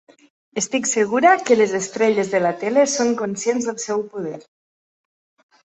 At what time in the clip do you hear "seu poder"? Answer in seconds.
3.87-4.43